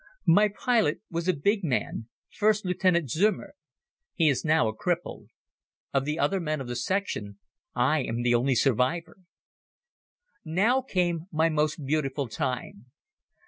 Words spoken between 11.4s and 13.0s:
most beautiful time.